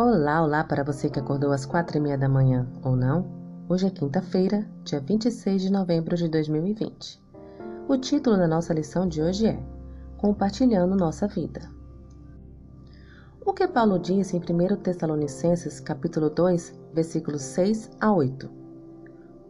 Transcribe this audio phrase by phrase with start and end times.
[0.00, 3.26] Olá, olá para você que acordou às quatro e meia da manhã, ou não?
[3.68, 7.20] Hoje é quinta-feira, dia 26 de novembro de 2020.
[7.88, 9.60] O título da nossa lição de hoje é
[10.16, 11.68] Compartilhando Nossa Vida.
[13.44, 18.48] O que Paulo disse em 1 Tessalonicenses capítulo 2, versículos 6 a 8.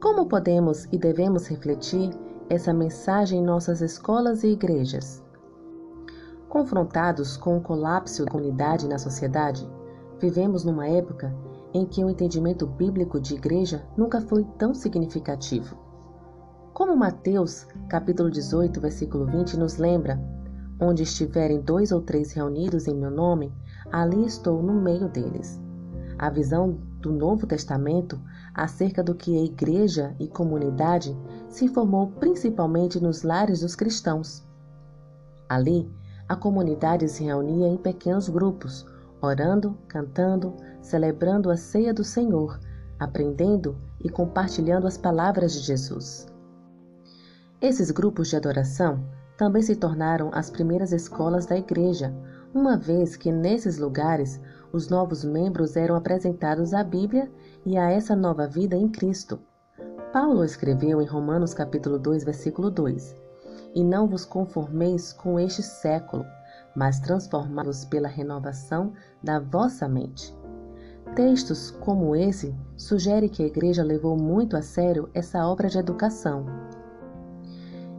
[0.00, 2.08] Como podemos e devemos refletir
[2.48, 5.22] essa mensagem em nossas escolas e igrejas?
[6.48, 9.68] Confrontados com o colapso da comunidade na sociedade,
[10.20, 11.32] Vivemos numa época
[11.72, 15.76] em que o entendimento bíblico de igreja nunca foi tão significativo.
[16.74, 20.20] Como Mateus, capítulo 18, versículo 20 nos lembra,
[20.80, 23.52] onde estiverem dois ou três reunidos em meu nome,
[23.92, 25.60] ali estou no meio deles.
[26.18, 28.20] A visão do Novo Testamento
[28.52, 31.16] acerca do que é igreja e comunidade
[31.48, 34.44] se formou principalmente nos lares dos cristãos.
[35.48, 35.88] Ali,
[36.28, 38.84] a comunidade se reunia em pequenos grupos,
[39.20, 42.58] orando, cantando, celebrando a ceia do Senhor,
[42.98, 46.26] aprendendo e compartilhando as palavras de Jesus.
[47.60, 49.04] Esses grupos de adoração
[49.36, 52.14] também se tornaram as primeiras escolas da igreja,
[52.54, 54.40] uma vez que nesses lugares
[54.72, 57.30] os novos membros eram apresentados à Bíblia
[57.64, 59.38] e a essa nova vida em Cristo.
[60.12, 63.14] Paulo escreveu em Romanos capítulo 2, versículo 2:
[63.74, 66.24] E não vos conformeis com este século,
[66.74, 70.36] mas transformá-los pela renovação da vossa mente.
[71.14, 76.46] Textos como esse sugerem que a igreja levou muito a sério essa obra de educação.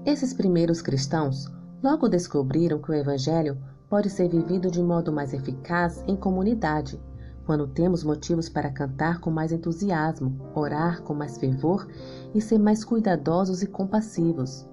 [0.06, 1.52] Esses primeiros cristãos
[1.84, 3.58] logo descobriram que o evangelho
[3.90, 7.02] pode ser vivido de modo mais eficaz em comunidade,
[7.46, 11.88] quando temos motivos para cantar com mais entusiasmo, orar com mais fervor
[12.34, 14.70] e ser mais cuidadosos e compassivos.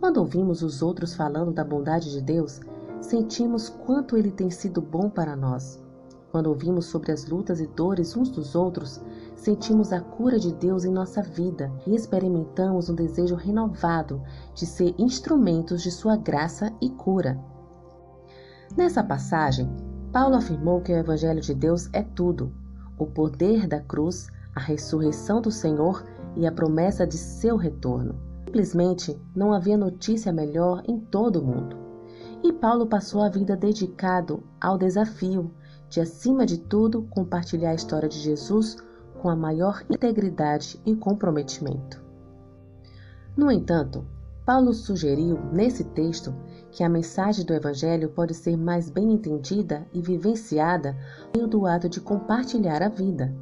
[0.00, 2.60] Quando ouvimos os outros falando da bondade de Deus,
[3.00, 5.82] sentimos quanto Ele tem sido bom para nós.
[6.30, 9.00] Quando ouvimos sobre as lutas e dores uns dos outros,
[9.34, 14.22] sentimos a cura de Deus em nossa vida e experimentamos um desejo renovado
[14.54, 17.38] de ser instrumentos de Sua graça e cura.
[18.76, 19.70] Nessa passagem,
[20.12, 22.52] Paulo afirmou que o Evangelho de Deus é tudo:
[22.98, 26.04] o poder da cruz, a ressurreição do Senhor
[26.36, 28.14] e a promessa de seu retorno.
[28.44, 31.87] Simplesmente não havia notícia melhor em todo o mundo.
[32.42, 35.50] E Paulo passou a vida dedicado ao desafio
[35.88, 38.76] de, acima de tudo, compartilhar a história de Jesus
[39.20, 42.02] com a maior integridade e comprometimento.
[43.36, 44.06] No entanto,
[44.44, 46.34] Paulo sugeriu nesse texto
[46.70, 50.96] que a mensagem do Evangelho pode ser mais bem entendida e vivenciada
[51.50, 53.34] do ato de compartilhar a vida.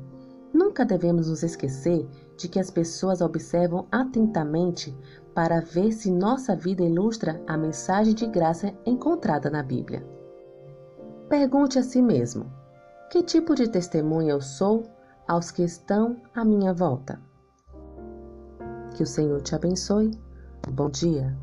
[0.52, 4.96] Nunca devemos nos esquecer de que as pessoas observam atentamente
[5.36, 10.02] para ver se nossa vida ilustra a mensagem de graça encontrada na Bíblia.
[11.28, 12.50] Pergunte a si mesmo:
[13.10, 14.84] que tipo de testemunha eu sou
[15.28, 17.20] aos que estão à minha volta?
[18.96, 20.10] Que o Senhor te abençoe.
[20.70, 21.36] Bom dia.